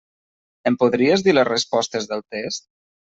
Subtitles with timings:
[0.69, 2.67] Em podries dir les respostes del test?